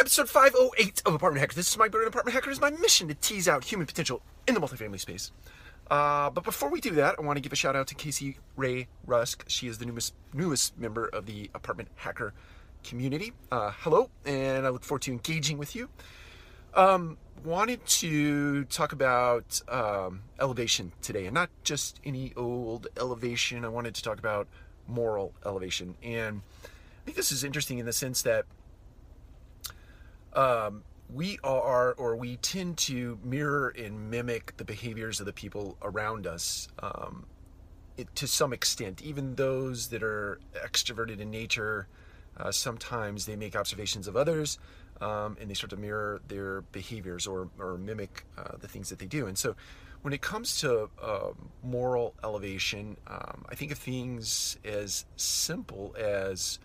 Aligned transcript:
to 0.00 0.04
episode 0.04 0.30
508 0.30 1.02
of 1.04 1.12
Apartment 1.12 1.40
Hacker. 1.40 1.54
This 1.54 1.68
is 1.68 1.76
my 1.76 1.88
Bird, 1.88 2.08
Apartment 2.08 2.34
Hacker. 2.34 2.48
It 2.48 2.54
is 2.54 2.60
my 2.60 2.70
mission 2.70 3.08
to 3.08 3.14
tease 3.14 3.46
out 3.46 3.64
human 3.64 3.86
potential 3.86 4.22
in 4.46 4.54
the 4.54 4.60
multifamily 4.60 4.98
space. 4.98 5.30
Uh, 5.90 6.30
but 6.30 6.42
before 6.42 6.70
we 6.70 6.80
do 6.80 6.92
that, 6.92 7.16
I 7.18 7.22
want 7.22 7.36
to 7.36 7.42
give 7.42 7.52
a 7.52 7.56
shout 7.56 7.76
out 7.76 7.86
to 7.88 7.94
Casey 7.94 8.38
Ray 8.56 8.88
Rusk. 9.04 9.44
She 9.46 9.68
is 9.68 9.76
the 9.76 9.84
newest, 9.84 10.14
newest 10.32 10.78
member 10.78 11.04
of 11.06 11.26
the 11.26 11.50
Apartment 11.54 11.90
Hacker 11.96 12.32
community. 12.82 13.34
Uh, 13.52 13.72
hello, 13.80 14.08
and 14.24 14.64
I 14.64 14.70
look 14.70 14.84
forward 14.84 15.02
to 15.02 15.12
engaging 15.12 15.58
with 15.58 15.76
you. 15.76 15.90
Um, 16.72 17.18
wanted 17.44 17.84
to 17.84 18.64
talk 18.64 18.92
about 18.92 19.60
um, 19.68 20.22
elevation 20.40 20.92
today, 21.02 21.26
and 21.26 21.34
not 21.34 21.50
just 21.62 22.00
any 22.06 22.32
old 22.38 22.86
elevation. 22.96 23.66
I 23.66 23.68
wanted 23.68 23.94
to 23.96 24.02
talk 24.02 24.18
about 24.18 24.48
moral 24.88 25.34
elevation. 25.44 25.96
And 26.02 26.40
I 26.64 27.04
think 27.04 27.18
this 27.18 27.32
is 27.32 27.44
interesting 27.44 27.78
in 27.78 27.84
the 27.84 27.92
sense 27.92 28.22
that 28.22 28.46
um, 30.34 30.82
we 31.12 31.38
are, 31.42 31.92
or 31.92 32.16
we 32.16 32.36
tend 32.36 32.78
to 32.78 33.18
mirror 33.24 33.68
and 33.76 34.10
mimic 34.10 34.56
the 34.56 34.64
behaviors 34.64 35.20
of 35.20 35.26
the 35.26 35.32
people 35.32 35.76
around 35.82 36.26
us 36.26 36.68
um, 36.82 37.26
it, 37.96 38.14
to 38.16 38.26
some 38.26 38.52
extent. 38.52 39.02
Even 39.02 39.34
those 39.34 39.88
that 39.88 40.02
are 40.02 40.40
extroverted 40.54 41.20
in 41.20 41.30
nature, 41.30 41.88
uh, 42.36 42.52
sometimes 42.52 43.26
they 43.26 43.36
make 43.36 43.56
observations 43.56 44.06
of 44.06 44.16
others 44.16 44.58
um, 45.00 45.36
and 45.40 45.50
they 45.50 45.54
start 45.54 45.70
to 45.70 45.76
mirror 45.76 46.20
their 46.28 46.60
behaviors 46.60 47.26
or, 47.26 47.48
or 47.58 47.78
mimic 47.78 48.24
uh, 48.38 48.56
the 48.60 48.68
things 48.68 48.88
that 48.90 48.98
they 48.98 49.06
do. 49.06 49.26
And 49.26 49.36
so, 49.36 49.56
when 50.02 50.14
it 50.14 50.22
comes 50.22 50.60
to 50.60 50.88
uh, 51.02 51.32
moral 51.62 52.14
elevation, 52.24 52.96
um, 53.06 53.44
I 53.50 53.54
think 53.54 53.70
of 53.70 53.76
things 53.76 54.56
as 54.64 55.04
simple 55.16 55.94
as 55.98 56.58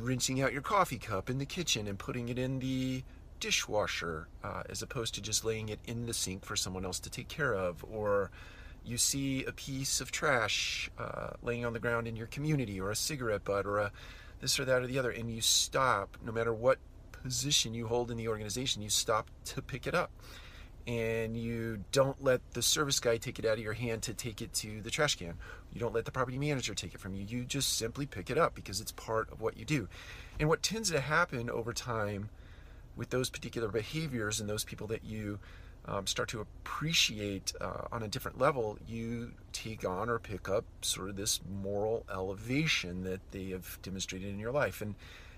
rinsing 0.00 0.40
out 0.40 0.52
your 0.52 0.62
coffee 0.62 0.98
cup 0.98 1.28
in 1.28 1.38
the 1.38 1.46
kitchen 1.46 1.86
and 1.86 1.98
putting 1.98 2.28
it 2.28 2.38
in 2.38 2.58
the 2.58 3.02
dishwasher 3.40 4.28
uh, 4.44 4.62
as 4.68 4.82
opposed 4.82 5.14
to 5.14 5.20
just 5.20 5.44
laying 5.44 5.68
it 5.68 5.80
in 5.86 6.06
the 6.06 6.14
sink 6.14 6.44
for 6.44 6.56
someone 6.56 6.84
else 6.84 7.00
to 7.00 7.10
take 7.10 7.28
care 7.28 7.54
of. 7.54 7.84
Or 7.90 8.30
you 8.84 8.98
see 8.98 9.44
a 9.44 9.52
piece 9.52 10.00
of 10.00 10.10
trash 10.10 10.90
uh, 10.98 11.30
laying 11.42 11.64
on 11.64 11.72
the 11.72 11.78
ground 11.78 12.06
in 12.06 12.16
your 12.16 12.26
community 12.28 12.80
or 12.80 12.90
a 12.90 12.96
cigarette 12.96 13.44
butt 13.44 13.66
or 13.66 13.78
a 13.78 13.92
this 14.40 14.58
or 14.58 14.64
that 14.64 14.82
or 14.82 14.86
the 14.86 14.98
other 14.98 15.10
and 15.10 15.30
you 15.30 15.40
stop 15.40 16.16
no 16.24 16.32
matter 16.32 16.52
what 16.52 16.78
position 17.12 17.74
you 17.74 17.86
hold 17.86 18.10
in 18.10 18.16
the 18.16 18.26
organization 18.26 18.82
you 18.82 18.88
stop 18.88 19.30
to 19.44 19.62
pick 19.62 19.86
it 19.86 19.94
up 19.94 20.10
and 20.86 21.36
you 21.36 21.84
don't 21.92 22.22
let 22.22 22.40
the 22.52 22.62
service 22.62 22.98
guy 23.00 23.16
take 23.16 23.38
it 23.38 23.44
out 23.44 23.54
of 23.54 23.60
your 23.60 23.72
hand 23.72 24.02
to 24.02 24.14
take 24.14 24.42
it 24.42 24.52
to 24.54 24.80
the 24.80 24.90
trash 24.90 25.16
can. 25.16 25.34
You 25.72 25.80
don't 25.80 25.94
let 25.94 26.04
the 26.04 26.10
property 26.10 26.38
manager 26.38 26.74
take 26.74 26.94
it 26.94 27.00
from 27.00 27.14
you. 27.14 27.24
You 27.24 27.44
just 27.44 27.76
simply 27.78 28.06
pick 28.06 28.30
it 28.30 28.38
up 28.38 28.54
because 28.54 28.80
it's 28.80 28.92
part 28.92 29.30
of 29.30 29.40
what 29.40 29.56
you 29.56 29.64
do. 29.64 29.88
And 30.40 30.48
what 30.48 30.62
tends 30.62 30.90
to 30.90 31.00
happen 31.00 31.48
over 31.48 31.72
time 31.72 32.30
with 32.96 33.10
those 33.10 33.30
particular 33.30 33.68
behaviors 33.68 34.40
and 34.40 34.48
those 34.48 34.64
people 34.64 34.86
that 34.88 35.04
you 35.04 35.38
um, 35.86 36.06
start 36.06 36.28
to 36.28 36.40
appreciate 36.40 37.52
uh, 37.60 37.86
on 37.90 38.02
a 38.02 38.08
different 38.08 38.38
level, 38.38 38.78
you 38.86 39.32
take 39.52 39.84
on 39.84 40.08
or 40.08 40.18
pick 40.18 40.48
up 40.48 40.64
sort 40.82 41.08
of 41.08 41.16
this 41.16 41.40
moral 41.60 42.04
elevation 42.12 43.04
that 43.04 43.20
they 43.32 43.50
have 43.50 43.78
demonstrated 43.82 44.28
in 44.28 44.38
your 44.38 44.52
life. 44.52 44.80
And 44.80 44.94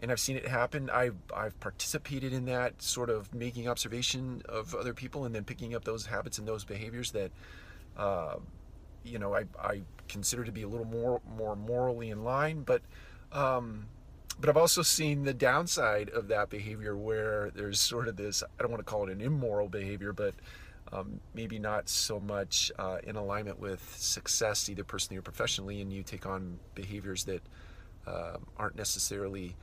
and 0.00 0.10
I've 0.10 0.20
seen 0.20 0.36
it 0.36 0.46
happen. 0.46 0.90
I've, 0.90 1.16
I've 1.34 1.58
participated 1.60 2.32
in 2.32 2.44
that 2.46 2.82
sort 2.82 3.10
of 3.10 3.32
making 3.34 3.68
observation 3.68 4.42
of 4.48 4.74
other 4.74 4.92
people 4.92 5.24
and 5.24 5.34
then 5.34 5.44
picking 5.44 5.74
up 5.74 5.84
those 5.84 6.06
habits 6.06 6.38
and 6.38 6.46
those 6.46 6.64
behaviors 6.64 7.12
that, 7.12 7.30
uh, 7.96 8.36
you 9.04 9.18
know, 9.18 9.34
I, 9.34 9.44
I 9.60 9.82
consider 10.08 10.44
to 10.44 10.52
be 10.52 10.62
a 10.62 10.68
little 10.68 10.86
more 10.86 11.20
more 11.36 11.56
morally 11.56 12.10
in 12.10 12.24
line. 12.24 12.62
But 12.62 12.82
um, 13.32 13.86
but 14.38 14.50
I've 14.50 14.56
also 14.56 14.82
seen 14.82 15.24
the 15.24 15.32
downside 15.32 16.10
of 16.10 16.28
that 16.28 16.50
behavior 16.50 16.96
where 16.96 17.50
there's 17.54 17.80
sort 17.80 18.08
of 18.08 18.16
this 18.16 18.42
I 18.42 18.62
don't 18.62 18.70
want 18.70 18.84
to 18.84 18.90
call 18.90 19.08
it 19.08 19.12
an 19.12 19.20
immoral 19.20 19.68
behavior, 19.68 20.12
but 20.12 20.34
um, 20.92 21.20
maybe 21.34 21.58
not 21.58 21.88
so 21.88 22.20
much 22.20 22.70
uh, 22.78 22.98
in 23.02 23.16
alignment 23.16 23.58
with 23.58 23.94
success, 23.96 24.68
either 24.68 24.84
personally 24.84 25.18
or 25.18 25.22
professionally, 25.22 25.80
and 25.80 25.92
you 25.92 26.02
take 26.02 26.26
on 26.26 26.58
behaviors 26.74 27.24
that 27.24 27.42
uh, 28.06 28.36
aren't 28.56 28.76
necessarily 28.76 29.56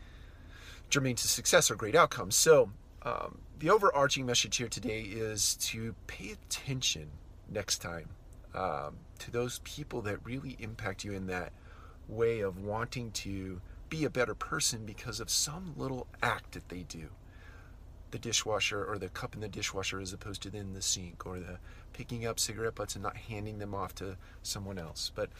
germane 0.93 1.15
to 1.15 1.27
success 1.27 1.71
or 1.71 1.75
great 1.75 1.95
outcomes. 1.95 2.35
So, 2.35 2.69
um, 3.01 3.39
the 3.57 3.71
overarching 3.71 4.27
message 4.27 4.57
here 4.57 4.67
today 4.67 5.01
is 5.01 5.55
to 5.55 5.95
pay 6.05 6.31
attention 6.31 7.09
next 7.49 7.79
time 7.79 8.09
um, 8.53 8.97
to 9.17 9.31
those 9.31 9.59
people 9.63 10.01
that 10.03 10.23
really 10.23 10.55
impact 10.59 11.03
you 11.03 11.13
in 11.13 11.25
that 11.27 11.51
way 12.07 12.41
of 12.41 12.59
wanting 12.63 13.09
to 13.11 13.59
be 13.89 14.05
a 14.05 14.09
better 14.09 14.35
person 14.35 14.85
because 14.85 15.19
of 15.19 15.31
some 15.31 15.73
little 15.75 16.05
act 16.21 16.51
that 16.51 16.69
they 16.69 16.83
do. 16.83 17.09
The 18.11 18.19
dishwasher 18.19 18.85
or 18.85 18.99
the 18.99 19.09
cup 19.09 19.33
in 19.33 19.41
the 19.41 19.47
dishwasher 19.47 19.99
as 19.99 20.13
opposed 20.13 20.43
to 20.43 20.55
in 20.55 20.73
the 20.73 20.81
sink, 20.81 21.25
or 21.25 21.39
the 21.39 21.57
picking 21.93 22.27
up 22.27 22.39
cigarette 22.39 22.75
butts 22.75 22.93
and 22.93 23.01
not 23.01 23.17
handing 23.17 23.57
them 23.57 23.73
off 23.73 23.95
to 23.95 24.17
someone 24.43 24.77
else. 24.77 25.11
But 25.15 25.31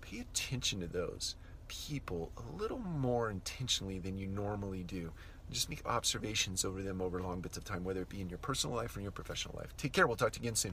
pay 0.00 0.20
attention 0.20 0.80
to 0.80 0.86
those 0.86 1.34
people 1.72 2.30
a 2.36 2.60
little 2.60 2.78
more 2.78 3.30
intentionally 3.30 3.98
than 3.98 4.18
you 4.18 4.26
normally 4.26 4.82
do. 4.82 5.10
Just 5.50 5.70
make 5.70 5.84
observations 5.86 6.64
over 6.64 6.82
them 6.82 7.00
over 7.00 7.20
long 7.22 7.40
bits 7.40 7.56
of 7.56 7.64
time, 7.64 7.82
whether 7.82 8.02
it 8.02 8.10
be 8.10 8.20
in 8.20 8.28
your 8.28 8.38
personal 8.38 8.76
life 8.76 8.94
or 8.94 9.00
in 9.00 9.04
your 9.04 9.12
professional 9.12 9.54
life. 9.58 9.74
Take 9.78 9.92
care. 9.92 10.06
We'll 10.06 10.16
talk 10.16 10.32
to 10.32 10.40
you 10.40 10.44
again 10.44 10.54
soon. 10.54 10.70